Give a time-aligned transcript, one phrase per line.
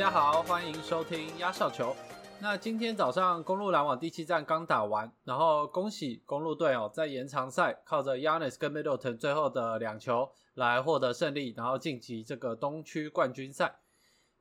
[0.00, 1.94] 大家好，欢迎收听压哨球。
[2.40, 13.80] 那今天早上公路篮网第七站刚打完，然后恭喜公路队哦，在延长赛靠着 Yanis 跟 Middleton 最后的两球来获得胜利，然后晋级这个东区冠军赛。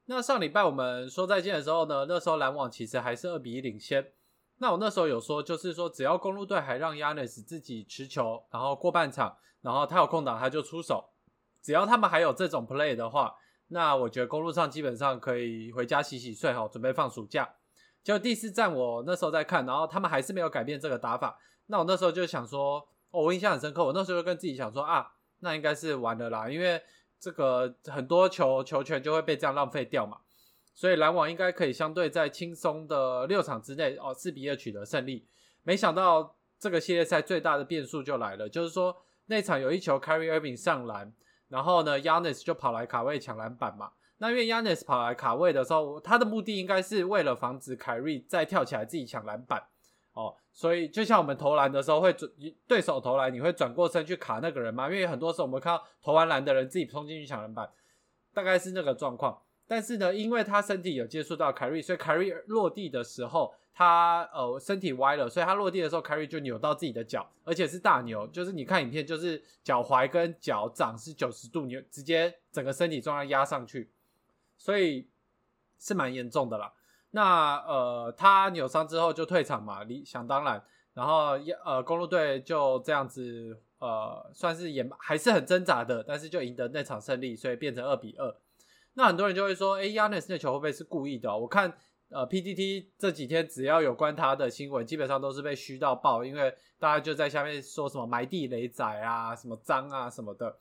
[0.05, 4.13] 那上礼拜我们说再见的时候呢，那时候篮网其实还是二比一领先。
[4.59, 11.09] 那我那时候有说，就是说只要公路队还让 Yanis 自己持球，然后过半场，然后他有空档他就出手，
[11.61, 13.35] 只要他们还有这种 play 的话。
[13.71, 17.47] 那我觉得公路上基本上可以回家洗洗睡哈，准备放暑假。
[18.03, 21.37] 就第四站我那时候在看，然后他们还是没有改变这个打法。
[21.67, 22.79] 那我那时候就想说，
[23.11, 23.85] 哦，我印象很深刻。
[23.85, 26.81] 我那时候就跟自己想说啊，那应该是完了啦，因为
[27.19, 30.17] 这个很多球球权就会被这样浪费掉嘛。
[30.73, 35.27] 所以篮网应该可以相对在轻松的六场之内哦，四比二取得胜利。
[35.61, 38.95] 没想到这个系列赛最大的变数就来了，就是说
[39.27, 41.13] 那场有一球 Carry Irving 上篮。
[41.49, 43.91] 然后呢，Yanis 就跑来卡位抢篮板嘛。
[44.19, 49.61] 那因为 Yanis 跑来卡位的时候，他的目的应该是为了防止凯瑞再跳起来自己抢篮板
[50.13, 50.35] 哦。
[50.53, 52.31] 所以就像我们投篮的时候，会准
[52.67, 54.89] 对手投篮，你会转过身去卡那个人嘛？
[54.89, 57.69] 因为很多时候我们看到投完篮的人自己冲进去抢篮板，
[58.33, 59.41] 大概是那个状况。
[59.67, 63.53] 但是呢，因为他身体有接触到凯瑞，所以凯瑞落地的时候。
[63.79, 73.89] 他呃身体歪了，所以他落地的时候，Carry 就扭到自己的脚，而且是大扭，就是你看影片，就是脚踝跟脚掌是九十度扭，直接整个身体重量压上去，
[74.57, 75.07] 所以
[75.79, 76.73] 是蛮严重的啦。
[77.11, 80.61] 那呃他扭伤之后就退场嘛，理想当然，
[80.93, 88.35] 然后呃公路队就这样子呃算是也还是很挣扎的，但是就赢得那场胜利，所以变成二比二。
[88.95, 91.37] 那很多人就会说，哎，Yanis 那球会不会是故意的？
[91.37, 91.77] 我看。
[92.09, 100.57] 呃，PTT 这几天只要有关他的新闻，基本上都是被虚到爆，因为大家就在下面说什么埋地雷仔啊，什么脏啊什么的。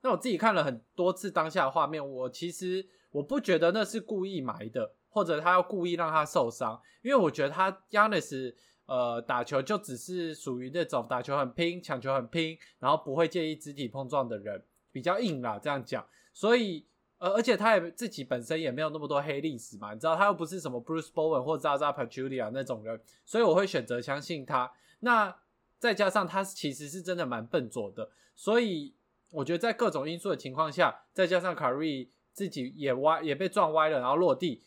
[0.00, 8.54] 那我自己看了很多次当下的画面，我其实我不觉得那是故意埋的，或者他要故意让他受伤，因为我觉得他 Yanis
[8.86, 16.86] 呃打球就只是属于那种打球很拼、抢球很拼，然后不会介意肢体碰撞的人，比较硬啦，这样讲，所以。
[17.22, 24.72] 而而且他也自己本身也没有那么多黑历史嘛，你知道他又不是什么 Bruce Bowen 或 Zaza Pachulia 那种人，所以我会选择相信他。
[25.00, 25.32] 那
[25.78, 28.92] 再加上他其实是真的蛮笨拙的，所以
[29.30, 34.64] 我觉得在各种因素的情况下，再加上卡瑞自己也歪也被撞歪了，然后落地，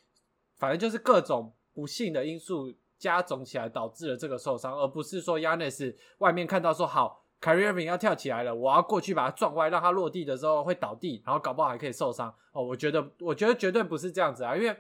[0.55, 7.25] 反正就是各种不幸的因素加总起来导致了这个受伤，而不是说 Yanis 外面看到说好。
[7.45, 12.63] 凯瑞尔宾要跳起来了，我要过去把他撞歪，让他落地的时候会倒地，然后搞不好还可以受伤哦。
[12.63, 14.75] 我觉得，我觉得绝对不是这样子啊，因为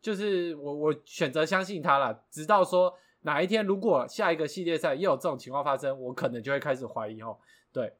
[0.00, 7.36] 就是我我选择相信他了，直到说哪一天如果下一个系列赛又有这种情况发生，我可能就会开始怀疑哦。
[7.70, 7.92] 对，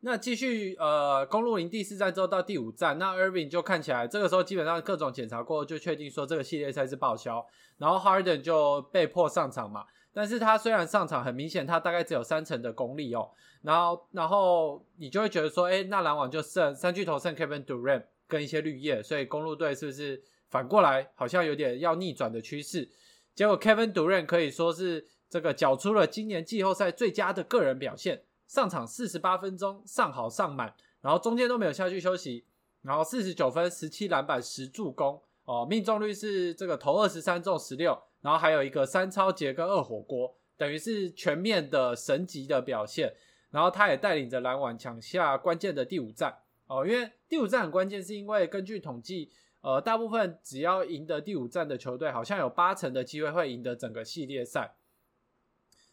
[0.00, 7.44] 那继续呃，公路营第四站之后到第五站，那 Irving 就看起来这个时候基本上各种检查过后就确定说这个系列赛是报销，
[7.78, 9.84] 然后 Harden 就被迫上场嘛。
[10.12, 13.30] 但是他虽然上场很明显，他大概只有三成的功力哦。
[13.62, 22.88] 然后，然后你就会觉得说，哎，那篮网就剩三巨头剩 Kevin Durant 跟一些绿叶，所以公路队是不是反过来好像有点要逆转的趋势？
[23.34, 32.44] 结果 Kevin Durant 可以说是这个缴出了今年季后赛最佳的个人表现，上场四十八分钟，上好上满，然后中间都没有下去休息，
[32.82, 37.96] 然后四十九分、十七篮板、十助攻哦，命中率是这个投二十三中十六。
[38.20, 43.14] 然后还有一个三超节跟二火锅，等于是全面的神级的表现。
[43.50, 46.36] 然后他也带领着篮网抢下关键的第五战
[46.66, 49.30] 哦，因为第五战很关键，是因为根据统计，
[49.60, 54.74] 呃，大部分只要赢得第五战的球队，好像有八成的机会会赢得整个系列赛。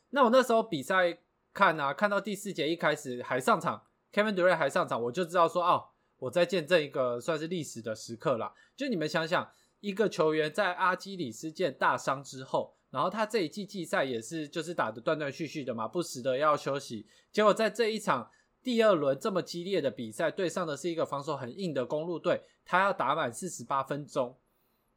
[0.10, 1.20] 那我那时候比赛
[1.56, 3.82] 看啊，看到第四节一开始还上场
[4.14, 5.86] ，Kevin Durant 还上场，我就知道说哦，
[6.20, 8.54] 我在见证一个算是历史的时刻啦。
[8.78, 9.50] 就你们想想。
[9.82, 17.06] 一个球员在阿基里斯腱大伤之后，然后他这一季季赛也是就是打的断断续续的嘛，不时的要休息。
[17.32, 18.32] 结果在这一场
[18.64, 24.36] 第二轮这么激烈的比赛，对上的是一个防守很硬的公路队，他要打满四十八分钟。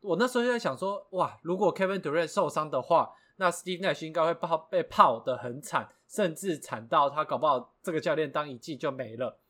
[0.00, 9.40] 我那时候就在想说，哇，如果 Kevin Durant 受伤的话，那 Steve Nash 应该会泡被泡的很惨，甚至惨到他搞不好这个教练当一季就没了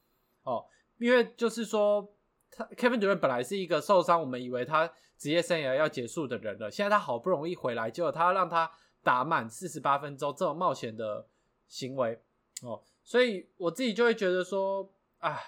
[0.45, 0.65] 哦，
[0.97, 2.11] 因为就是说。
[2.51, 6.71] 他 Kevin Durant 本来是一个受伤，我们以为他职业生涯要结束的人了。
[6.71, 8.69] 现在他好不容易回来，结果他让他
[9.03, 11.27] 打满四十八分钟，这种冒险的
[11.69, 12.19] 行为
[12.63, 15.39] 哦，所以我自己就会觉得说，啊，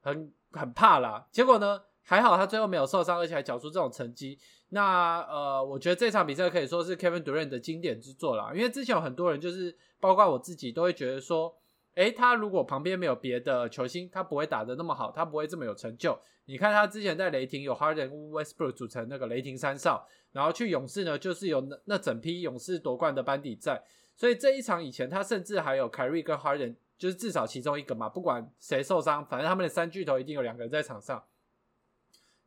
[0.00, 1.26] 很很怕啦。
[1.32, 4.38] 结果呢，还好他最后没有受伤，而且还缴出这种成绩。
[4.70, 8.52] 那呃，我觉得这场比赛可以说是 Kevin Durant 的经典之作啦。
[8.54, 11.54] 因为之前有很多人，就是包括我自己，都会觉得说，
[11.94, 16.18] 诶，他如果旁边没有别的球星，他不会打得那么好，他不会这么有成就。
[16.46, 23.82] 你看他之前在雷霆有 Harden、Westbrook 组成那个雷霆三少，然后去勇士呢，就是有那那整批勇士夺冠的班底在。
[24.16, 31.22] 所以这一场以前，他甚至还有凯瑞跟 Harden，就是至少其中一个嘛，不管谁受伤，反正他们的三巨头一定有两个人在场上。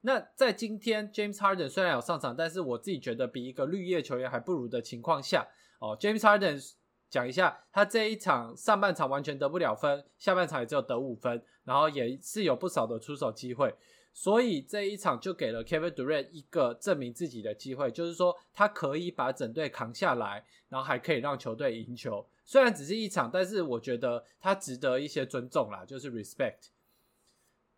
[0.06, 5.48] 那在今天，James Harden 虽然有上场，但是我自己觉得比一个绿叶球员还不如的情况下，
[5.80, 6.74] 哦，James Harden
[7.10, 13.74] 讲一下，他这一场上半场完全得不了分，下半场也只有得五分，然后也是有不少的出手机会，
[14.12, 22.28] 所以这一场就给了 Kevin Durant 一个证明自己的机会，就是说他可以把整队扛下来，然后还可以让球队赢球。
[22.44, 26.68] 虽然只是一场，但是我觉得他值得一些尊重啦，就是 respect。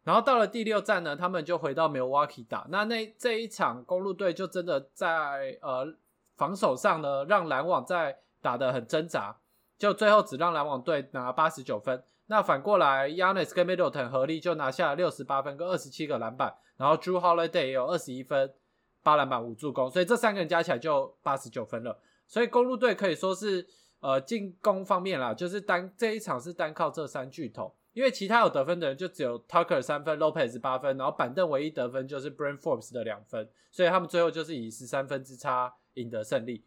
[0.06, 2.66] 然后到了第六站呢，他们就回到 Milwaukee 打。
[2.69, 5.94] 那那这一场公路队就真的在呃
[6.38, 9.36] 防守上呢，让篮网在打得很挣扎，
[9.78, 12.04] 就最后只让篮网队拿八十九分。
[12.28, 18.54] 那反过来，Yanis 跟 Middleton 合力就拿下六十八分跟二十七个篮板，然后 Drew Holiday 也有二十一分、
[19.02, 22.00] 八篮板、五助攻，所以这三个人加起来就八十九分了。
[22.28, 23.68] 所以公路队可以说是
[24.00, 27.74] 呃进攻方面啦，就是单这一场是单靠这三巨头。
[27.95, 36.65] 因为其他有得分的人就只有 Tucker 三分，Lopez 八分，然后板凳唯一得分就是 Brand Forbes 的两分，所以他们最后就是以十三分之差赢得胜利。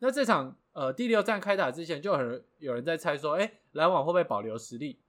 [0.00, 5.00] 那这场呃第六战开打之前，就很有人在猜说，哎，篮网会不会保留实力？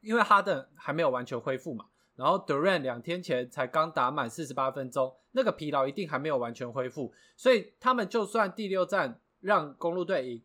[0.00, 1.86] 因为哈登还没有完全恢复嘛，
[2.16, 10.42] 然后 Durant 两天前才刚打满四十八分钟，那个疲劳一定还没有完全恢复，所以他们就算第六战让公路队赢。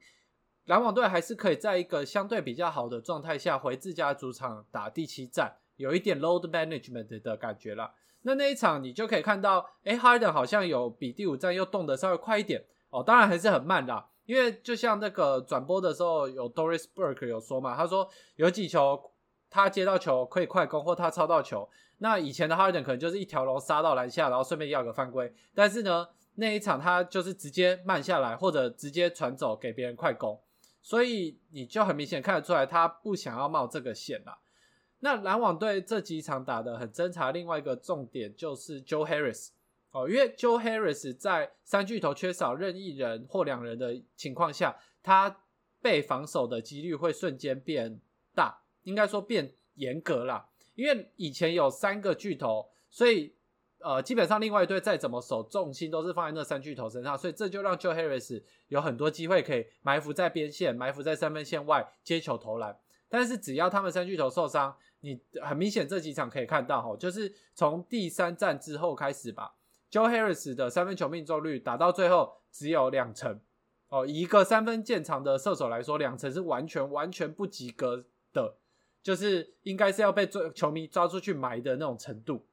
[0.67, 7.93] 篮网队还是可以在一个相对比较好的状态下回自家主场打第七战，有一点 load management 的感觉了。
[8.23, 19.01] 那那一场你就可以看到，哎，Harden 好像有比第五战又动得稍微快一点哦，当然还是很慢的，因为就像那个转播的时候有 Doris Burke 有说嘛，他说有几球
[19.49, 30.37] 他接到球可以快攻，或他抄到球，那以前的 Harden 可能就是一条龙杀到篮下，然后顺便要个犯规，但是呢那一场他就是直接慢下来，或者直接传走给别人快攻。
[30.87, 34.39] 所以你就很明显看得出来，他不想要冒这个险了。
[34.99, 39.49] 那篮网队这几场打的很侦查，另外一个重点就是 Joe Harris
[39.91, 45.41] 哦，因为 Joe Harris 在三巨头缺少任意人或两人的情况下，他
[45.81, 47.99] 被防守的几率会瞬间变
[48.33, 50.47] 大，应该说变严格啦。
[50.75, 53.35] 因为以前有三个巨头，所以。
[53.79, 62.77] 呃，基本上另外一队再怎么守，重心都是放在那三巨头身上，所以这就让 Joe Harris 有很多机会可以埋伏在边线，埋伏在三分线外接球投篮。
[63.07, 69.53] 但是只要他们三巨头受伤，你很明显这几场可以看到，哈，就是从第三战之后开始吧
[69.91, 73.39] ，Joe Harris 的三分球命中率打到最后只有两成。
[73.89, 78.03] 哦，一个三分见长的射手来说，两成是完全完全不及格
[78.33, 78.55] 的，
[79.01, 82.45] 就是应该是要被追球迷抓出去埋的那种程度。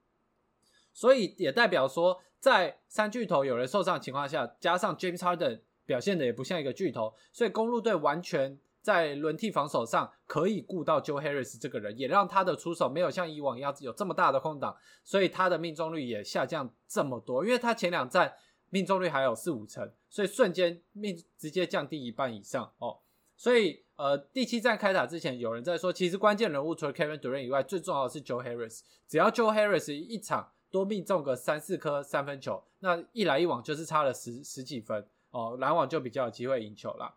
[0.95, 17.45] 所以也代表说，在三巨头有人受伤的情况下，加上 James Harden 表现的也不像一个巨头，所以公路队完全在轮替防守上可以顾到 Joe Harris 这个人，也让他的出手没有像以往一样有这么大的空档，所以他的命中率也下降这么多。
[17.45, 18.33] 因为他前两战
[18.71, 22.99] 命中率还有四五成，所以瞬间命直接降低一半以上哦。
[23.37, 28.81] 所以呃，第七站开打之前，有人在说，其实关键人物除了 Kevin Durant 以外，最重要的是 Joe Harris。
[29.09, 30.53] 只要 Joe Harris 一场。
[30.75, 37.15] 多命中个三四颗三分球，那一来一往就是差了十十几分哦，篮网就比较有机会赢球了。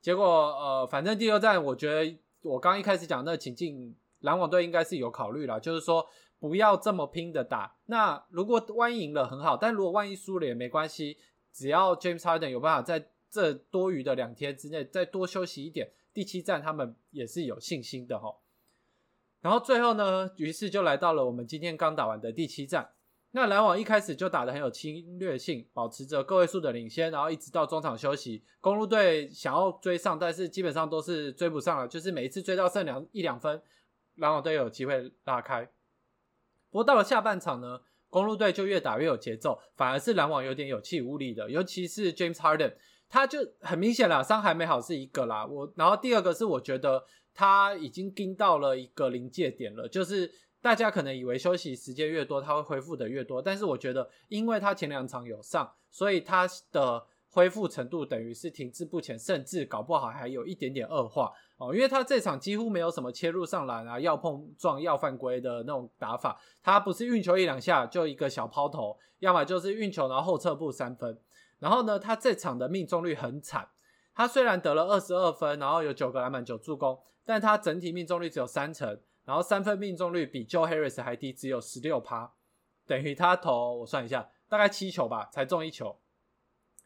[0.00, 6.06] 结果呃，反正第二战，我觉得我刚一开始讲那情境，篮网队应该是有考虑了，就是说
[6.38, 7.74] 不要这么拼的打。
[7.86, 11.18] 那如果万一赢了很好，但如果万一输了也没关系，
[11.52, 18.32] 只要 James Harden 有办法在这多余的两天之内再多休息一点，第七战他们也是有信心的哈。
[19.42, 22.92] 然后最后呢，于是就来到了我们今天刚打完的第七战。
[23.32, 33.60] 那篮网一开始就打得很有侵略性，保持着个位数的领先，然后一直到中场休息，公路队想要追上，但是基本上都是追不上了，就是每一次追到剩两一两分，
[34.16, 35.64] 篮网队有机会拉开。
[36.70, 37.80] 不过到了下半场呢，
[38.10, 42.74] 公路队就越打越有节奏，反而是篮网有点有气无力的，尤其是 James Harden，
[43.08, 47.04] 他就很明显了，伤还没好是一个啦，我然后第二个是我觉得。
[47.34, 71.18] 他已经盯到了一个临界点了，就是大家可能以为休息时间越多，他会恢复的越多，但是我觉得，因为他前两场有上，所以他的恢复程度等于是停滞不前，甚至搞不好还有一点点恶化哦，因为他这场几乎没有什么切入上篮啊，要碰撞要犯规的那种打法，他不是运球一两下就一个小抛投，要么就是运球然后后撤步三分，
[71.58, 73.68] 然后呢，他这场的命中率很惨。
[74.14, 82.32] 他虽然得了二十二分，然后有九个篮板、九助攻，但他整体命中率只有三成，然后三分命中率比 Joe Harris 还低，只有十六趴，
[82.86, 85.98] 等于他投我算一下，大概七球吧，才中一球。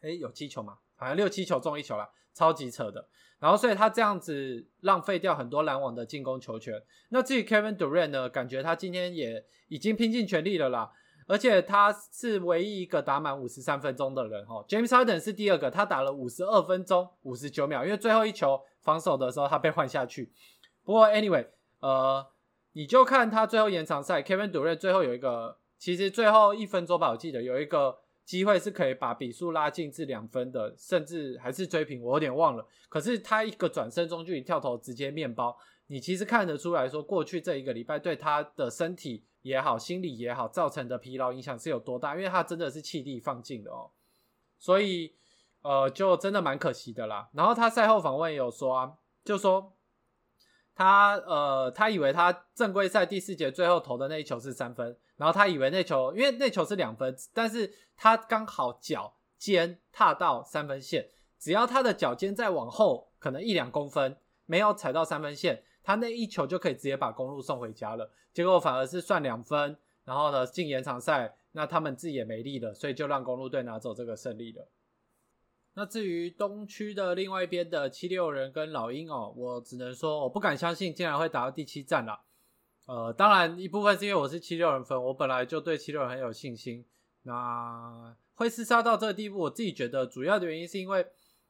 [0.01, 0.77] 诶，有七球吗？
[0.95, 3.07] 好像六七球中一球了，超级扯的。
[3.39, 6.81] 然后所以他这样子浪费掉很多篮网的进攻球权。
[7.09, 10.91] 那至于 Kevin Durant 呢，感觉他今天也已经拼尽全力了啦。
[11.27, 20.31] 而且他是唯一一个打满五十三分钟的人哈，James Harden 是第二个，他打了五十二分钟五十九秒，因为最后一球防守的时候他被换下去。
[20.85, 21.45] 不过 anyway，
[21.81, 22.25] 呃，
[22.71, 32.65] 你就看他最后延长赛，Kevin Durant 最后有一个，其实最后一分钟吧，我记得有一个机会是可以把比数拉近至两分的，甚至还是追平，我有点忘了。
[32.87, 39.25] 可是他一个转身中距离跳投直接面包，你其实看得出来说，过去这一个礼拜对他的身体。
[39.43, 42.17] 也好，心理也好，造成的疲劳影响是有多大？
[42.17, 43.89] 因为他真的是气力放尽的哦，
[44.59, 45.15] 所以
[45.67, 47.29] 呃，就真的蛮可惜的啦。
[47.33, 48.93] 然后他赛后访问也有说啊，
[49.25, 49.73] 就说
[50.73, 65.63] 他呃，他以为他正规赛第四节最后投的那一球是三分，然后他以为那球，因为那球是两分，但是他刚好脚尖踏到三分线，只要他的脚尖再往后可能一两公分，没有踩到三分线。
[65.83, 74.65] 他那一球就可以直接把公路送回家了，结果反而是算两分，然后呢进延长赛，那他们自己也没力了，所以就让公路队拿走这个胜利了。
[75.77, 82.19] 那至于东区的另外一边的七六人跟老鹰哦，我只能说我不敢相信竟然会打到第七战了。
[82.87, 86.83] 呃，当然一部分是因为我是七六人粉，我本来就对七六人很有信心。
[87.21, 91.05] 那会厮杀到这个地步，我自己觉得主要的原因是因为。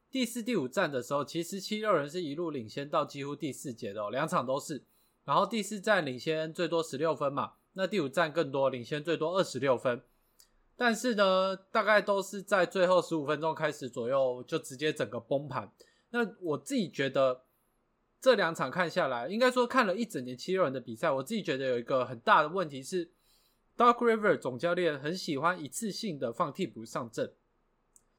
[0.10, 4.84] 第四、第五站的时候，其实七六人是一路领先到几乎第四节的哦，两场都是。
[5.26, 10.02] 然后第四站领先最多十六分嘛，那第五站更多，领先最多二十六分。
[10.78, 15.70] 但是呢，大概都是在最后十五分钟开始左右就直接整个崩盘。
[16.12, 17.44] 那我自己觉得
[18.22, 23.12] 这两场看下来，应该说看了一整年七六人的比赛，我自己觉得有一个很大的问题是
[23.76, 27.34] ，Dark River 总教练很喜欢一次性的放替补上阵。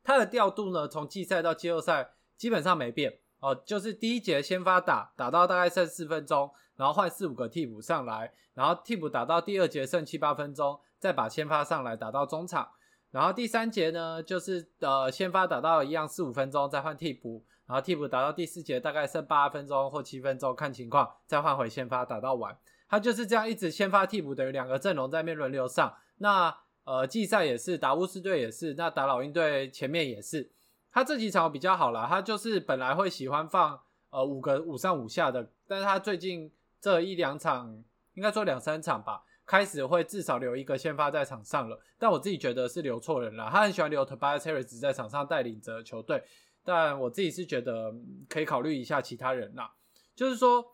[0.03, 12.67] 他的调度呢，从季赛到季后赛基本上没变哦，就是第一节先发打，打到大概剩四分钟，然后换四五个替补上来，然后替补打到第二节剩七八分钟，再把先发上来打到中场，
[13.11, 22.57] 然后第三节呢，就是呃先发打到一样四五分钟，再换替补，然后替补打到第四节大概剩八分钟或七分钟，看情况再换回先发打到完，
[22.89, 26.57] 他就是这样一直先发替补，等于两个阵容在面轮流上，那。
[26.85, 30.51] 呃，季赛也是打乌斯队也是，那打老鹰队前面也是。
[30.91, 37.83] 他这几场比较好了，他就是本来会喜欢放呃五个五上五下的，但是他最近这一两场，
[38.15, 41.79] 应该说两三场吧，开始会至少留一个先发在场上了。
[41.99, 46.23] 但我自己觉得是留错人了，他很喜欢留 Tobias Harris 在场上带领着球队，
[46.65, 47.95] 但我自己是觉得
[48.29, 49.73] 可以考虑一下其他人啦。
[50.15, 50.65] 就是说，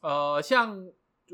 [0.00, 0.86] 呃，像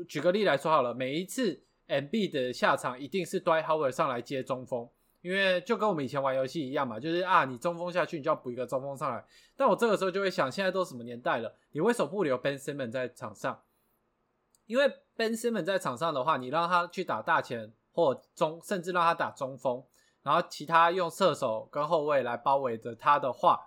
[0.07, 1.65] 举个例来说好了，每一次。
[1.91, 4.87] M B 的下场一定是 Dwight Howard 上来接中锋，
[5.21, 9.25] 因为就跟我们以前玩游戏一样嘛，就是啊，你中锋下去，你就要补一个中锋上来。
[9.57, 13.59] 但我这个时候就会想，现在都什么年代了，你为什么不留 Ben Simmons 在场上？
[14.69, 19.83] 因为 Ben Simmons 在场上的话，你让他去打大前或中，甚至让他打中锋，
[20.21, 23.59] 然后其他用射手跟后卫来包围着他的话。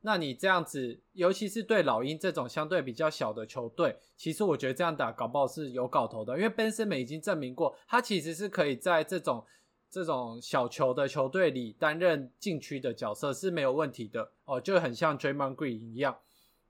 [0.00, 9.44] 那你这样子，尤其是对老鹰这种相对比较小的球队，其实我觉得这样打搞不好是有搞头的，因为 Ben Simmons 已经证明过，他其实是可以在这种
[9.90, 16.16] 这种小球的球队里担任禁区的角色是没有问题的哦，就很像 Draymond Green 一样。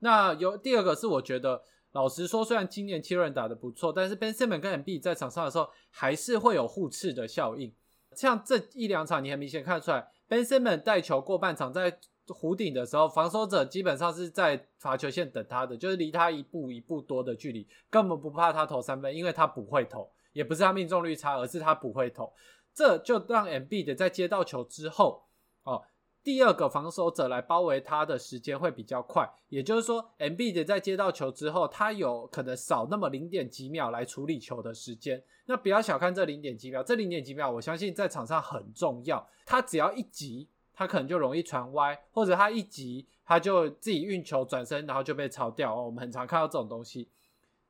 [0.01, 1.63] 那有第二个是，我觉得
[1.97, 7.75] 老实说，虽然今年七人打得不错，但是 Ben s i m m o n 跟 MB 在场上的时候，还是会有互斥的效应。
[8.15, 11.99] 像这一两场，你很明显看出来，Ben Simmons 带球过半场在。
[12.29, 22.33] 弧顶的时候，防守者基本上是在罚球线等他的，就是离他一步一步多的距离，根本不怕他投三分，因为他不会投，也不是他命中率差，而是他不会投。
[22.75, 25.23] 这就让 M B 的在接到球之后，
[25.63, 25.81] 哦，
[26.27, 29.25] 第二个防守者来包围他的时间会比较快。
[29.49, 35.23] 也就是说，M B 的在接到球之后，他有可能少那么零点几秒来处理球的时间。
[35.45, 39.25] 那不要小看这零点几秒，这零点几秒，我相信在场上很重要。
[39.45, 40.49] 他只要一急。
[40.79, 45.87] 他可能就容易传歪，或者他一急，他就自己运球转身，然后就被抄掉哦。
[45.87, 47.09] 我们很常看到这种东西。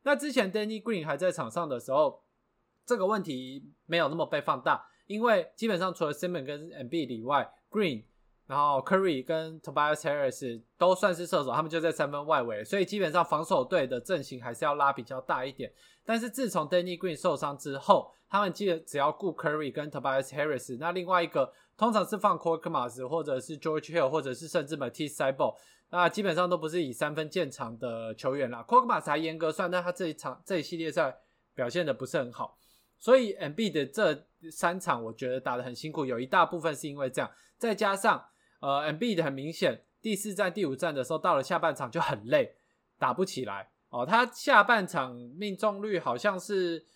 [0.03, 2.23] 那之前 Danny Green 还在场上的时候，
[2.85, 8.03] 这个问题没有那么被放大，因为基本上除了 Simon 跟 MB 以外，Green，
[8.47, 15.73] 然后 Curry 跟 Tobias Harris 都算是射手，他们就在三分外围，所以基本上防守队的阵型还是要拉比较大一点。
[16.05, 25.33] 但是自从 Danny Green 受伤之后，他们记得只要顾 Curry 跟 Tobias Harris，那另外一个通常是放 Corkmas 或者是 George Hill 或者是甚至 Matisse c y
[25.33, 25.57] b o
[25.91, 28.65] 那基本上都不是以三分见长的球员啦。
[28.67, 31.17] Corkmas 还严格算，但他这一场这一系列赛
[31.55, 32.59] 表现的不是很好，
[32.99, 38.25] 所以 MB 的这三场我觉得打的很辛苦，有一大部分是因为这样，再加上
[38.61, 42.57] 呃 MB 的很明显第四战第五战的时候到了下半场就很累，
[42.99, 46.87] 打不起来哦，他下半场命中率好像是。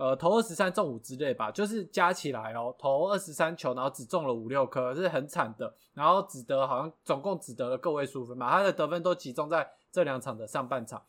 [0.00, 5.74] 呃，投二十三中五之类吧，就是加起来哦，投二十三球，然后只中了五六颗，是很惨的。
[5.92, 11.04] 然后只得好像总共只得了个位数分嘛，他的得分都集中在这两场的上半场。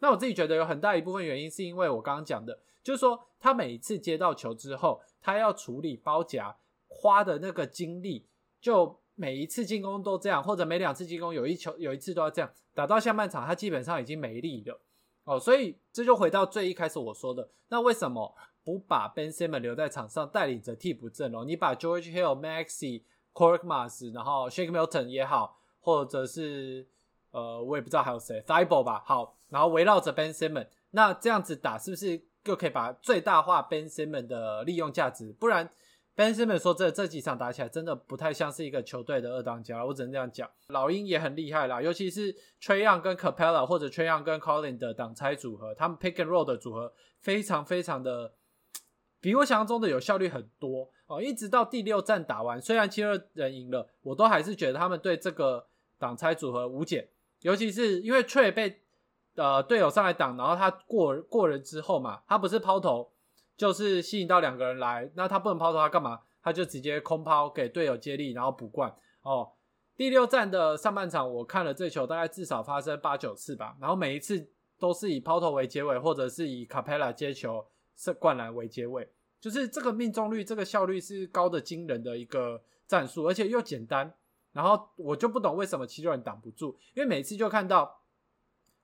[0.00, 6.56] 那我自己觉得有很大一部分原因是因为我刚刚讲的，就是说他每一次接到球之后，他要处理包夹
[6.88, 8.26] 花的那个精力，
[8.60, 14.80] 就每一次进攻都这样，或者每两次进攻有一球有一次都要这样，打到下半场他基本上已经没力了。
[15.24, 21.46] 哦，所以这就回到最一开始我说的，那为什么不把 Ben Simmons 留在场上带领着替补阵容？
[21.46, 23.02] 你把 George Hill、Maxi、
[23.32, 26.88] Korkmaz，然后 Shake Milton 也好，或者是
[27.30, 35.32] 呃，我也不知道还有谁 t h i b a l 吧，好，然后围绕着 Ben Simmons，那这样子打是不是就可以把最大化 Ben Simmons 的利用价值？
[35.34, 35.70] 不然。
[36.14, 40.46] Ben s i m m o n 说：“这这几场打起来真的不太像是一个球队的二当家，我只能这样讲。
[40.66, 48.34] 老鹰也很厉害啦，尤其是 Trey Young 跟 Capella 或者 Trey Young 跟 Collin 的挡拆组合，他们 Pick and Roll 的组合非常非常的
[49.22, 51.22] 比我想象中的有效率很多哦。
[51.22, 55.66] 一直到第六战打完，虽然七二人赢了，我都还是觉得他们对这个
[55.98, 57.08] 挡拆组合无解。
[57.40, 58.82] 尤其是因为 Trey 被
[59.36, 63.10] 呃队友上来挡，然后他过过人之后嘛，他不是抛投。”
[63.56, 66.20] 就是吸引到两个人来，那他不能抛投，他干嘛？
[66.42, 68.92] 他就直接空抛给队友接力，然后补灌。
[69.22, 69.52] 哦，
[69.96, 73.76] 第六站的上半场，我看了这球，大概至少发生八九次吧。
[73.80, 77.64] 然后每一次都是以抛投为结尾，或者是以卡佩拉接球
[77.96, 79.08] 是灌篮为结尾。
[79.38, 84.12] 就是这个命中率，这个效率是高的惊人的一个战术，而且又简单。
[84.52, 88.02] 然后我就不懂为什么七六人挡不住，因为每次就看到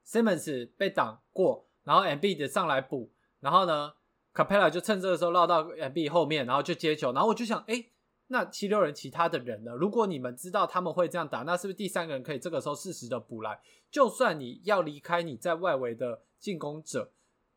[0.07, 3.95] Simmons 被挡过，然后 MB 的上来补，然后呢？
[4.39, 7.85] 卡佩拉就趁这个时候绕到 M B 后面，然后就接球，然后我就想，哎，
[8.29, 9.73] 那七六人其他的人呢？
[9.75, 13.59] 如果你们知道他们会这样打，那是不是第三个人可以这个时候适时的补来？
[13.91, 17.11] 就算你要离开你在外围的进攻者，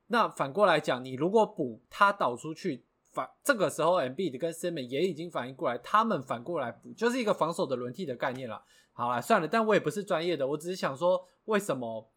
[0.08, 8.60] 那反过来讲，你如果补他倒出去，反这个时候 M B 的跟 Simon 也已经反应过来，他们反过来补，就是一个防守的轮替的概念了。
[8.94, 12.10] 好了，算了，但我也不是专业的，我只是想说，为什么？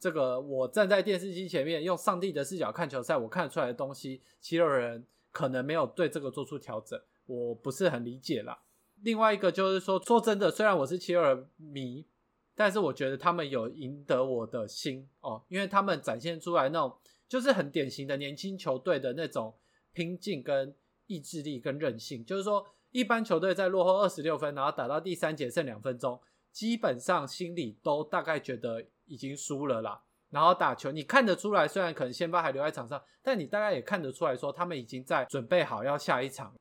[0.00, 8.60] 这个我站在电视机前面，用上帝的视角看球赛，我看出来的东西，七六人可能没有对这个做出调整，我不是很理解啦。
[9.02, 12.06] 另外一个就是说，说真的，虽然我是七六人迷，
[12.54, 16.96] 但是我觉得他们有赢得我的心哦，因为他们展现出来那种
[17.28, 19.52] 就是很典型的年轻球队的那种
[19.92, 20.72] 拼劲跟
[21.08, 22.24] 意志力跟韧性。
[22.24, 26.20] 就是说，一般球队在落后二十六分，然后打到第三节剩两分钟，
[26.52, 28.86] 基本上心里都大概觉得。
[29.08, 36.54] 已经输了啦，然后打球，你看得出来，虽然可能先发还留在场上，但你大概也看得出来说，他们已经在准备好要下一场。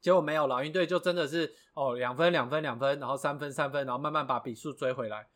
[0.00, 5.26] 结果没有，老鹰队就真的是哦，两分两分两分，然后三分三分，然后慢慢把比数追回来。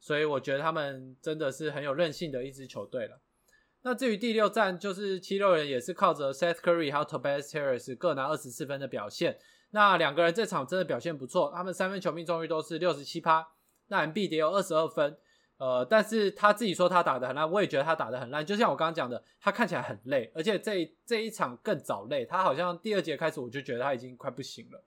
[0.00, 3.20] 所以我觉得他们真的是很有韧性的一支球队了。
[3.82, 9.38] 那至于第六战，就是七六人也是靠着 Seth Curry 还有 Tobias Harris 各拿二十四分的表现。
[9.70, 13.46] 那两个人这场真的表现不错，他们三分球命中率都是六十七趴，
[13.88, 15.16] 那 M B 也有二十二分。
[15.58, 18.46] 呃，但是他自己说他打的很烂，我也觉得他打的很烂。
[18.46, 22.24] 就像我刚刚讲的，他看起来很累，而且这这一场更早累。
[22.24, 24.84] 他好像第二节开始我就觉得他已经快不行了。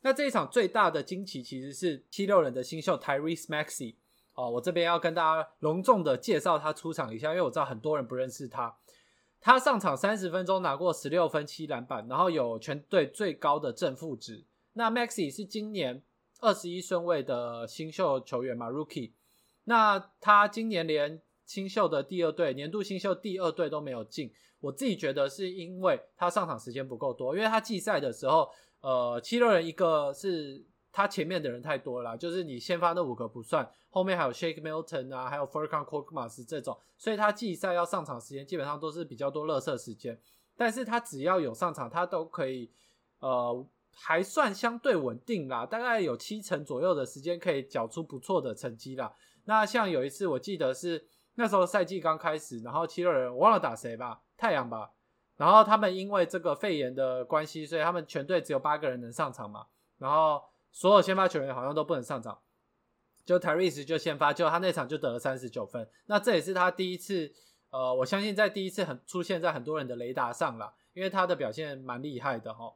[0.00, 3.96] 那这一场最大的惊奇其实是七六人的新秀 Tyrese Maxey
[4.32, 8.74] 哦，我这边要跟大家隆重的介绍他出场一下，因为我知道很多人不认识他。
[9.38, 14.46] 他上场三十分钟拿过十六分七篮板，然后有全队最高的正负值。
[14.72, 16.02] 那 Maxey 是今年
[16.40, 19.12] 二十一顺位的新秀球员嘛，Rookie。
[19.70, 24.28] 那他今年连新秀的第二队、年度新秀第二队都没有进，
[24.58, 40.20] 我自己觉得是因为他上场时间不够多，因为他季赛的时候，呃，七六人一个是他前面的人太多了，就是你先发那五个不算，后面还有 Shake Milton 啊，还有 Furkan Korkmaz 这种，所以他季赛要上场时间基本上都是比较多乐色时间，
[40.56, 42.68] 但是他只要有上场，他都可以，
[43.20, 49.14] 呃，还算相对稳定啦，大概有七成左右的时间可以缴出不错的成绩啦。
[49.50, 54.92] 那像有一次，我记得是那时候赛季刚开始，然后七六人我忘了打谁吧，太阳吧。
[55.36, 59.66] 然后他们因为这个肺炎的关系，所以他们全队只有八个人能上场嘛。
[59.98, 62.38] 然后所有先发球员好像都不能上场，
[63.24, 65.88] 就 t e r r e s 就先发，就他那场就得了三十九分。
[66.06, 67.32] 那这也是他第一次，
[67.70, 72.72] 呃，我相信在第一次很出现在很多人的雷达上了，因为他的表现蛮厉害的哈。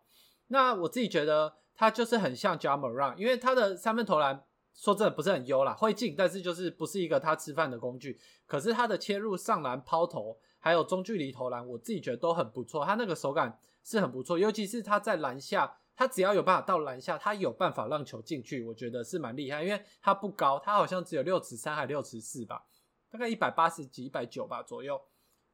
[0.48, 4.42] 那我自己觉得他就是很像 j a m a r a n 因为他的三分投篮
[4.74, 8.18] 说真的不是很优啦，会进，但是就是不是一个他吃饭的工具。
[8.44, 12.84] 可是他的切入、上篮、抛投，还有中距离投篮，我自己觉得都很不错。
[12.84, 19.62] 他那个手感是很不错，尤其是他在篮下，他只要有办法到篮下，他有办法让球进去，我觉得是蛮厉害。
[19.62, 22.64] 因为他不高，他好像只有六尺三还六尺四吧，
[23.10, 25.00] 大概一百八十几、一百九吧左右。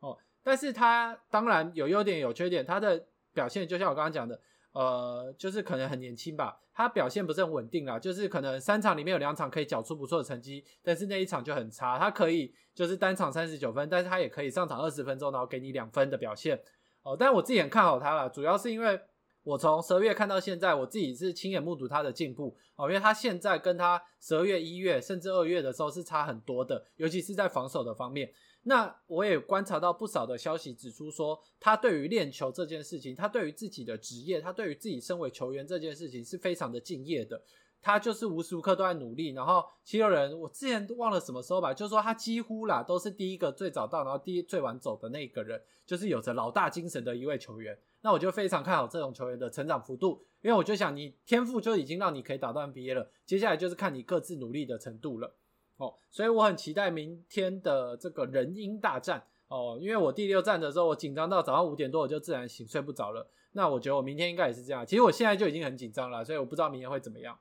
[0.00, 4.40] 哦，但是他当然有优点有缺点，他的表现就像我刚刚讲的。
[4.72, 11.98] 呃，就是可能很年轻吧，他表现不是很稳定啦，就是可能三场里面有两场可以缴出不错的成绩，但是那一场就很差。
[11.98, 16.60] 他可以就是单场三十九分，但是他也可以上场二十分钟，然后给你两分的表现。
[17.02, 19.00] 哦，但我自己很看好他了，主要是因为
[19.42, 28.30] 我从十二月看到现在，我自己是亲眼目睹他的进步哦，因为他现在跟他十二月、一月甚至二月的时候是差很多的，尤其是在防守的方面。
[28.64, 37.40] 那我也观察到不少的消息指出说，他对于练球这件事情，他对于自己的职业，他对于自己身为球员这件事情是非常的敬业的。
[37.82, 39.32] 他就是无时无刻都在努力。
[39.32, 47.78] 然后七六人，我之前忘了什么时候吧，就是说他几乎啦都是第一个最早到，然后第一最晚走的那个人，就是有着老大精神的一位球员。
[48.02, 55.34] 那我就非常看好这种球员的成长幅度，因为我就想你天赋就已经让你可以打到 NBA 了，接下来就是看你各自努力的程度了。
[55.76, 63.26] 哦，所以我很期待明天的这个人鹰大战哦，因为我第六战的时候，我紧张到早上五点多我就自然醒睡不着了。
[63.52, 64.86] 那我觉得我明天应该也是这样。
[64.86, 67.36] 其实我现在就已经很紧张了，所以我不知道明天会怎么样。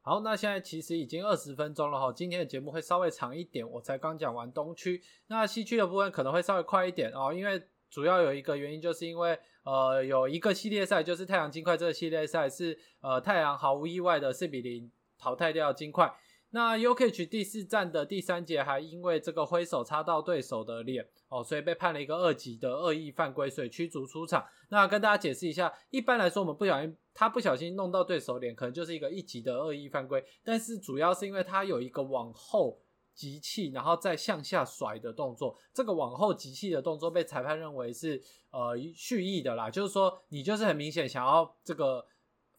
[0.00, 16.12] 好，那现在其实已经二十分钟了哈，今天的节目会稍微长一点，我才刚讲完东区，那西区的部分可能会稍微快一点哦，因为主要有一个原因就是因为呃有一个系列赛就是太阳金块这个系列赛是呃太阳毫无意外的四比零淘汰掉金块。
[16.54, 24.44] 那 UKH 第四站的第三节还因为这个挥手擦到对手的脸哦，所以被判了一个二级的恶意犯规，所以驱逐出场。
[24.68, 30.22] 那跟大家解释一下，一般来说我们不小心他不小心弄到对手脸，可能就是一个一级的恶意犯规。
[30.44, 32.78] 但是主要是因为他有一个往后
[33.14, 42.06] 集气，然后再向下甩的动作，这个往后集气的动作被裁判认为是呃蓄意的啦，就是说你就是很明显想要这个。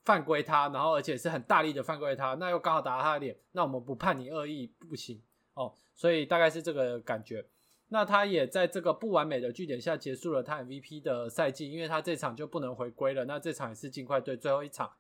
[0.06, 7.48] 犯规他，然后而且是很大力的犯规他，那又刚好打到他的脸，那我们不判你恶意不行哦，所以大概是这个感觉。
[7.88, 13.24] 那他也在这个不完美的据点下结束了他 MVP 的赛季，因为他这场就不能回归了。
[13.24, 14.92] 那这场也是金块队最后一场。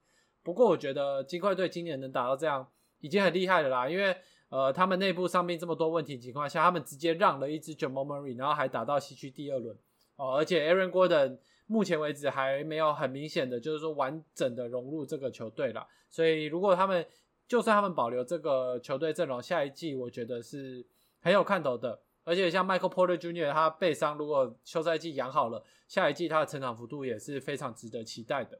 [0.41, 2.65] 不过我觉得金块队今年能打到这样
[3.01, 4.15] 已经很厉害了啦，因为
[4.55, 9.75] 呃他们内部伤病这么多问题情况下，他们直接让了一支 Jamal Murray，然后还打到西区第二轮
[10.17, 11.37] 哦，而且 Aaron Gordon。
[11.65, 15.87] 目前为止还没有很明显的，就是说完整的融入这个球队了。
[16.11, 17.03] 所以如果他们
[17.47, 20.85] 就算他们保留这个球队阵容，下一季我觉得是
[21.21, 21.97] 很有看头的。
[22.25, 23.53] 而且像 Michael Porter Jr.
[23.53, 28.59] 他背伤，如果休赛季养好了，下一季他的成长幅度也是非常值得期待的。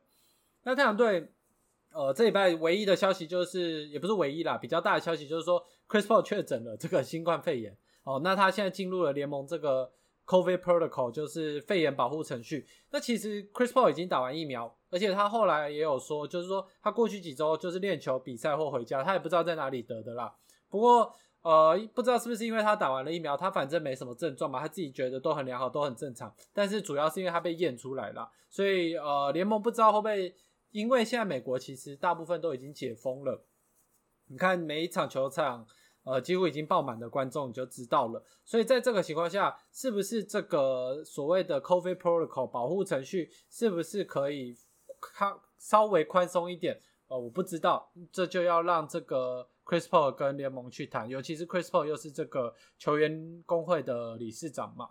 [0.64, 1.28] 那太阳队，
[1.92, 7.78] 呃，这礼拜唯一的消息就是，也不是唯一啦，比较大的消息就是说，Chris Paul 确诊了这个新冠肺炎。
[8.04, 9.92] 哦，那他现在进入了联盟这个。
[10.26, 12.66] COVID protocol 就是肺炎保护程序。
[12.92, 20.34] 那其实 Chris Paul 已经打完疫苗，而且他后来也有说，就是说他过去几周就是练球、比赛或回家，他也不知道在哪里得的啦。
[20.70, 26.34] 不过呃，不知道是不是因为他打完了疫苗，他反正没什么症状嘛，他自己觉得都很良好，都很正常。
[26.54, 30.34] 但是主要是因为他被验出来了，所以呃，联盟不知道会不会，
[30.72, 33.44] 因为现在美国其实大部分都已经解封了，
[34.30, 35.68] 你看每一场球场。
[36.04, 38.24] 呃，几乎已经爆满的观众你就知道了。
[38.44, 44.58] 所以在这个情况下，是不是这个所谓的 COVID protocol 保护程序是不是可以
[45.00, 46.80] 宽稍微宽松一点？
[47.08, 54.90] 呃，我不知道，这就要让这个 Chris Paul 跟联盟去谈，尤其是 Chris Paul 又是这个球员工会的理事长嘛。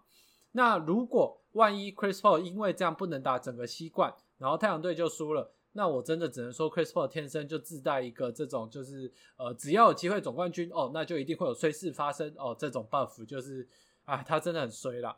[0.53, 5.53] 那如果万一 Chris Paul 因为这样不能打整个西冠，然后太阳队就输了。
[5.75, 13.67] 那我真的只能说，Chris Paul 天生就自带一个这种，就是呃，只要有机会总冠军哦，那就一定会有衰事发生哦，这种 buff 就是
[14.05, 15.17] 啊，他真的很衰啦。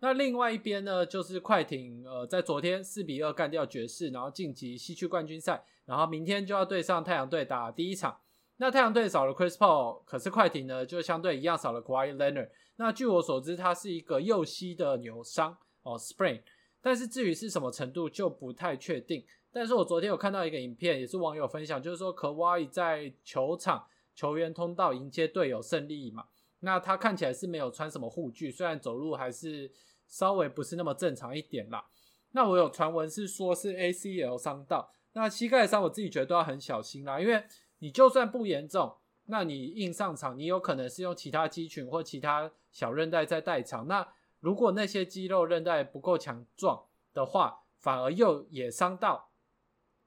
[0.00, 8.18] 那另外一边呢，就是快艇呃，在昨天四比二干掉爵士，然后晋级西区冠军赛，然后明天就要对上太阳队打第一场。
[8.56, 12.50] 那太阳队少了 Chris Paul，可是快艇呢就相对一样少了 Kawhi Leonard。
[12.76, 16.40] 那据我所知，他是一个右膝的扭伤哦，sprain，
[16.80, 19.24] 但是至于是什么程度就不太确定。
[19.54, 26.24] 但是我昨天有看到一个影片，也是网友分享，就是说可瓦伊在球场球员通道迎接队友胜利嘛。
[26.58, 29.70] 那他看起来是没有穿什么护具，虽然走路还是
[30.08, 31.86] 稍微不是那么正常一点啦。
[32.32, 37.44] 那我有传闻是说是 ACL 伤到，那膝盖伤我自己觉得都要很小心啦，因为
[37.78, 43.86] 你就算不严重，那你硬上场，你有可能是用其他肌群或其他小韧带在代偿。
[43.86, 44.08] 那
[44.40, 49.30] 如果那些肌肉韧带不够强壮的话，反而又也伤到。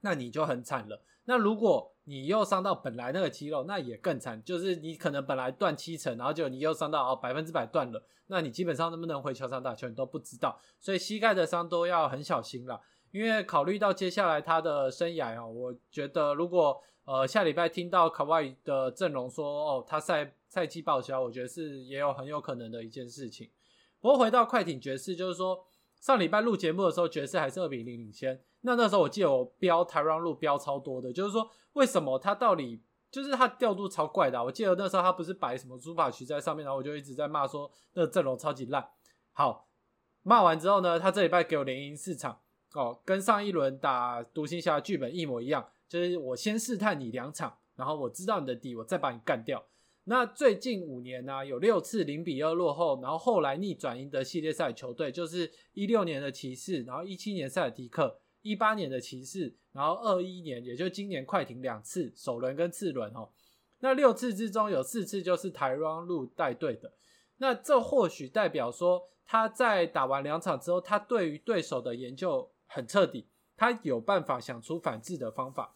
[0.07, 1.01] 那你就很惨了。
[1.25, 10.57] 那如果你又伤到本来那个肌肉，那也更惨，就是你可能本来断七成，然后就你又伤到哦百分之百断了，那你基本上能不能回球场打球你都不知道。
[10.79, 12.79] 所以膝盖的伤都要很小心了，
[13.11, 23.49] 因为考虑到接下来他的生涯哦，我觉得如果呃下礼拜听到卡哇伊的阵容说哦他赛赛季报销，我觉得是也有很有可能的一件事情。
[23.99, 25.61] 不过回到快艇爵士，就是说
[25.99, 28.41] 上礼拜录节目的时候，爵士还是二比零领先。
[28.61, 34.43] 那那时候我记得我标台湾路标超多的，就是说为什么他到底就是他调度超怪的？
[34.43, 38.87] 我记得那时候他不是摆什么朱法曲在上面，然后我就一直在骂说那个阵容超级烂。
[39.31, 39.67] 好，
[40.23, 42.39] 骂完之后呢，他这礼拜给我连赢四场
[42.73, 49.63] 哦，跟上一轮打独行侠剧本一模一样，就是我先试探你两场，然后我知道你的底，我再把你干掉。
[50.09, 58.19] 那最近五年呢，有六次零比二落后，然后后来逆转赢得系列赛球队，就是一六年的骑士，然后一七年塞尔提克。
[58.43, 63.27] 一八年的骑士，然后二一年，也就今年快艇两次首轮跟次轮哦，
[63.79, 66.93] 那六次之中有四次就是台湾路带队的，
[67.37, 75.75] 那这或许代表说他在打完两场之后，他对于对手的研究很彻底，他有办法想出反制的方法，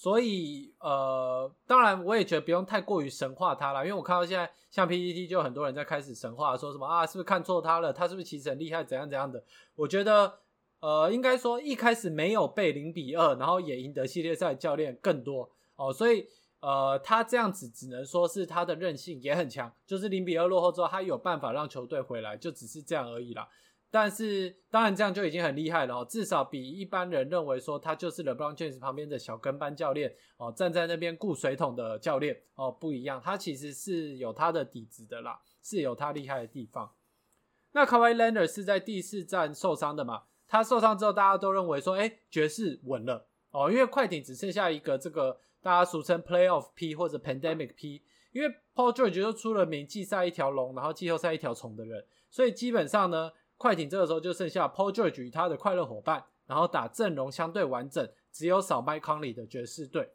[0.00, 7.92] 所以呃，当然我也觉得不用太过于神化他了，因为我看到现在像 PPT 就很多人在开始神话，说什么啊，是不是看错他了？
[7.92, 8.82] 他是不是其实很厉害？
[8.82, 9.44] 怎样怎样的？
[9.74, 10.38] 我觉得。
[10.80, 16.26] 呃，应该说一开始没有被零比二，然后也赢得系列赛教练更多哦，所以
[16.60, 23.46] 呃，他这样子只能说是他的韧性也很强，就是零比二落后之后，他有办法让球队回来，就只是这样而已啦。
[23.90, 36.92] 但是当然这样就已经很厉害了哦，至少比一般人认为说他就是 LeBron James 旁边的小跟班教练哦，站在那边顾水桶的教练哦不一样，他其实是有他的底子的啦，是有他厉害的地方。
[37.72, 40.22] 那 Kawhi Leonard 是在第四站受伤的嘛？
[40.46, 60.10] 他受伤之后，大家都认为说，哎，爵士稳了哦，因为快艇只剩下一个这个大家俗称 Playoff P 或者 Pandemic P，因为 Paul George 就出了名季赛一条龙，然后季后赛一条虫的人，所以基本上呢，快艇这个时候就剩下 Paul George 与他的快乐伙伴，然后打阵容相对完整，只有少 Mike Conley 的爵士队。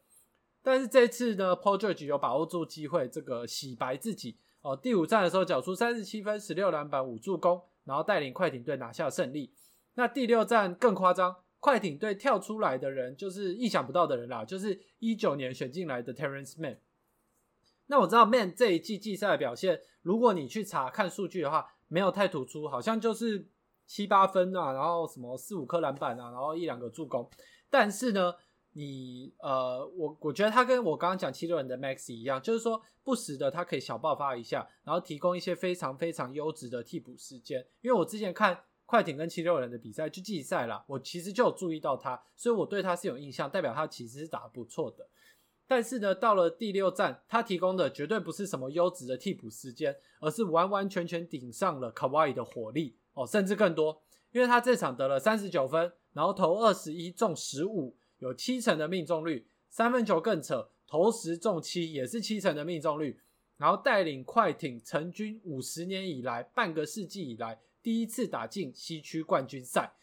[0.64, 9.54] 但是这次呢，Paul George 有把握住机会，这个洗白自己哦，第五战的时候缴出三十七分、十六篮板、五助攻，然后带领快艇队拿下胜利。
[9.94, 16.78] 那第六站更夸张，快艇队跳出来的人就是意想不到的人啦，就是一九年选进来的 Terrence Mann。
[17.86, 23.48] 那我知道 Mann 这一季季赛的表现，如果你去查看数据的话，没有太突出，好像就是
[23.86, 27.28] 七八分啊，然后什么四五颗篮板啊，然后一两个助攻。
[27.68, 28.34] 但是呢，
[28.72, 37.66] 你呃，我我觉得他跟我刚刚讲七六人的 Max 一样，就是说不时的他可以小爆发一下，然后提供一些非常非常优质的替补时间。
[37.80, 38.64] 因为我之前看。
[38.88, 45.04] 快艇跟七六人的比赛就季赛啦，我其实就有注意到他，所以我对他是有印象，代表他其实是打得不错的。
[45.68, 54.02] 但是呢，到了第六战，他提供的绝对不是什么优质的替补时间，而是完完全全顶上了卡哇伊的火力哦，甚至更多，
[54.32, 63.20] 因为他这场得了三十九分，然后投二十一中十五，有七成的命中率，三分球更扯，投十中七，也是七成的命中率，
[63.56, 67.60] 然后带领快艇成军五十年以来，半个世纪以来。
[67.82, 69.94] 第一次打进西区冠军赛，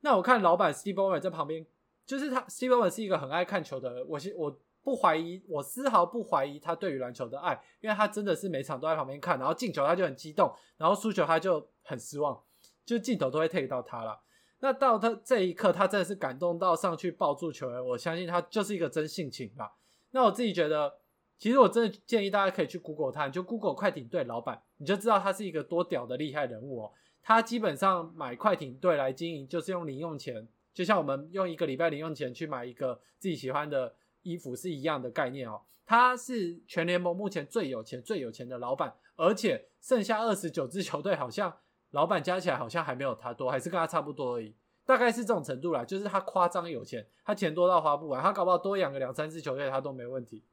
[0.00, 1.66] 那我看老板 Steve Ballmer 在旁边，
[2.04, 12.40] 就是他 Steve Ballmer 是一个很爱看球的人，我我不怀疑，我丝毫不怀疑他对于篮球的爱，因为他真的是每场都在旁边看，然后进球他就很激动，然后输球他就很失望，
[12.84, 14.20] 就镜头都会 take 到他了。
[14.60, 19.76] 那到他这一刻，他真的是感动到上去抱住球员，我相信他就是一个真性情吧。
[20.10, 20.98] 那我自己觉得，
[21.38, 26.92] 其实我真的建议大家可以去 Google 他，就 Google 快艇队老板，你就知道他是一个多屌的厉害人物哦。
[27.22, 35.62] 他基本上买快艇队来经营，就是用零用钱，就像我们用一个礼拜零用钱去买一个自己喜欢的衣服是一样的概念哦。
[35.86, 41.56] 他是全联盟目前最有钱、最有钱的老板，而且剩下二十九支球队，好像
[41.90, 44.54] 老板加起来好像还没有他多，还是跟他差不多而已，
[44.84, 45.84] 大概是这种程度啦。
[45.84, 50.44] 就是他夸张有钱，他钱多到花不完，他搞不好多养个两三支球队他都没问题。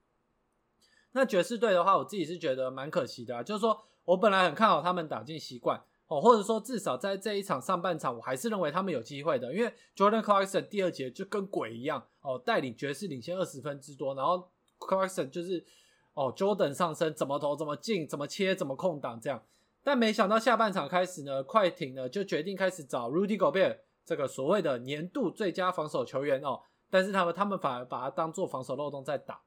[1.12, 5.84] 那爵士队的话，我自己是觉得蛮可惜的啊，就是说我本来很看好他们打进习惯。
[6.08, 15.66] 哦，或者说至少在这一场上半场，我还是认为他们有机会的，因为 Jordan Clarkson 第二节就跟鬼一样哦，带领爵士领先二十分之多，然后 Clarkson 就是
[16.14, 19.44] 哦 Jordan 上升，怎么投怎么进，怎么切怎么空档这样，
[19.84, 29.42] 但没想到下半场开始呢，快艇呢就决定开始找 Rudy Gobert 这个所谓的年度最佳防守球员哦，但是他们他们反而把它当做防守漏洞在打，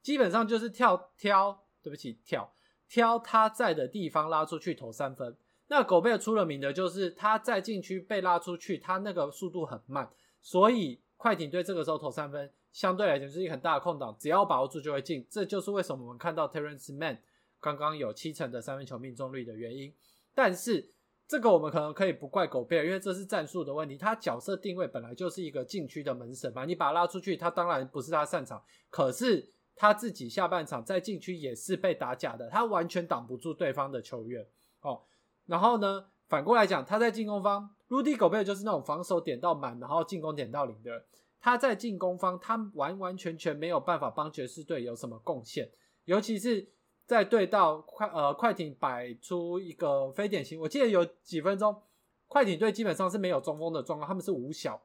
[0.00, 2.54] 基本上就是跳挑，对不起跳
[2.88, 5.36] 挑他在的地方拉出去投三分。
[5.76, 10.08] 那狗贝尔出了名的就是他在禁区被拉出去，他那个速度很慢，
[10.40, 15.26] 所以快艇队这个时候投三分，相对来讲是一个很大的空档，只要把握住就会进。
[15.28, 17.18] 这就是为什么我们看到 Terence Mann
[17.58, 19.92] 刚刚有七成的三分球命中率的原因。
[20.32, 20.88] 但是
[21.26, 23.98] 这个我们可能可以不怪狗贝尔，因为这是战术的问题。
[23.98, 28.62] 他角色定位本来就是一个禁区的门神嘛，你把他拉出去，他当然不是他擅长。
[28.90, 34.46] 可是他自己下半场在禁区也是被打假的，他完全挡不住对方的球员
[34.82, 35.02] 哦。
[35.46, 41.04] 然后呢，反过来讲，他在进攻方，Rudy 狗贝尔就是那种防守点到满，然后进攻点到零的。
[41.40, 45.70] 他在进攻方，他完完全全没有办法帮爵士队有什么贡献，
[46.06, 46.66] 尤其是
[47.04, 51.82] 在对到快呃快艇摆出一个非典型，我记得有几分钟，
[52.28, 54.82] 快艇队基本上是没有中锋的状况，他们是五小，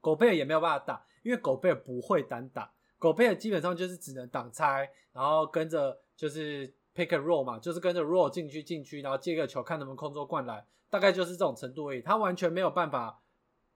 [0.00, 13.20] 狗贝尔也没有办法打，因为狗贝尔不会单打，狗贝尔基本上就是只能挡拆，然后跟着就是 pick a roll 嘛，就是跟着 roll 进去进去，然后接个球看能不能空中灌篮，大概就是这种程度而已，他完全没有办法。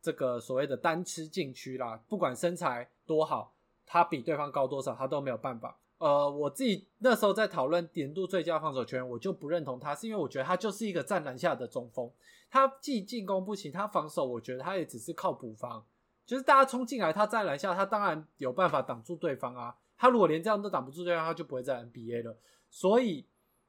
[0.01, 3.53] 这个所谓的单吃禁区啦，不管身材多好，
[3.85, 5.77] 他比对方高多少，他都没有办法。
[5.99, 12.09] 呃，我自己那时候在讨论年度最佳防守球员，我就不认同他，是因为我觉得他就是一个站篮下的中锋，
[12.49, 15.85] 他既进攻不行，他防守我觉得他也只是靠补防，
[16.25, 19.77] 就是大家冲进来，他在篮下，他当然有办法挡住对方啊。
[19.97, 22.39] 他如果连这样都挡不住对方，他就不会在 NBA 了。
[22.71, 23.27] 所以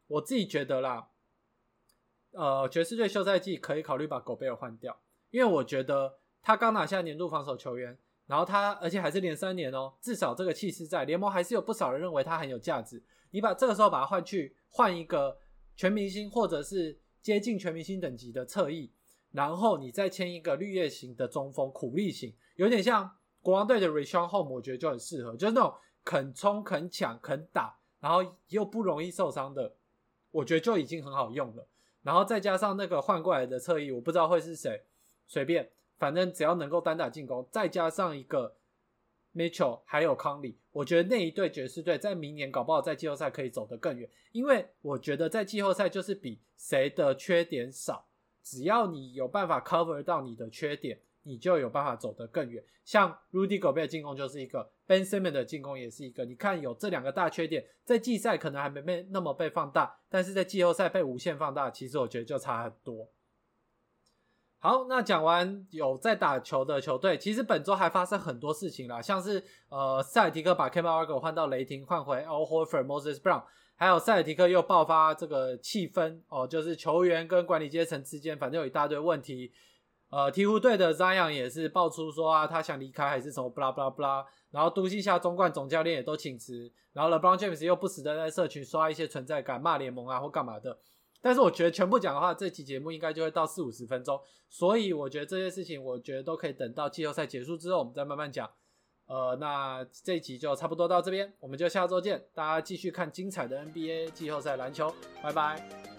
[0.07, 1.09] 我自己觉得啦，
[2.31, 4.99] 呃，爵士队休赛季可以考虑把狗贝尔换掉。
[5.31, 13.03] 因为我觉得他刚拿下年度防守球员，然后他而且还是连三年哦，至少这个气势在联盟还是有不少人认为他很有价值。
[13.31, 15.37] 你把这个时候把他换去换一个
[15.75, 18.91] 全明星或者是接近全明星等级的侧翼，
[19.31, 29.73] 然后你再签一个绿叶型的中锋苦力型，有点像国王队的 Richon Home，我觉得就很适合，就是那种肯冲肯抢肯打，然后又不容易受伤的，
[30.31, 31.67] 我觉得就已经很好用了。
[32.01, 34.81] 然后再加上那个换过来的侧翼，我不知道会是谁。
[35.27, 38.55] 随便，反正只要能够单打进攻，再加上一个
[39.35, 44.09] Mitchell，还有康里，我觉得那一队爵士队在明年搞不好在季后赛可以走得更远。
[44.31, 48.07] 因为我觉得在季后赛就是比谁的缺点少，
[48.41, 52.63] 只要你有办法 cover 到你的缺点，你就有办法走得更远。
[52.83, 56.25] 像 Rudy Gobert 进攻就是一个，Ben Simmons 的进攻也是一个。
[56.25, 63.09] 你看有这两个大缺点，在季赛可能还没被那么被放大，但是在季后赛被无限放大，其实我觉得就差很多。
[64.57, 73.43] 好，那讲完有在打球的球队，其实本周还发生很多事情啦，像是呃塞尔提克把 Kemba Walker 换到雷霆，换回 Al Horford、Moses Brown，
[73.75, 79.53] 还有塞尔提克又爆发这个气氛哦，就是球员跟管理阶层之间反正有一大堆问题。
[80.09, 84.25] 呃，鹈鹕队的 Zion 也是爆出说啊，他想离开还是什么，blah blah blah。
[84.51, 90.79] 然后都西下中冠总教练也都请辞，然后 LeBron James 又不时的在社群刷一些存在感，骂联盟啊或干嘛的。
[91.21, 94.19] 但是我觉得全部讲的话，这期节目应该就会到四五十分钟，
[94.49, 98.49] 所以我觉得这些事情，我觉得都可以等到季后赛结束之后，我们再慢慢讲。
[99.05, 104.91] 呃，那这一集就差不多到这边，我们就下周见，大家继续看精彩的 NBA 季后赛篮球，
[105.21, 105.98] 拜拜。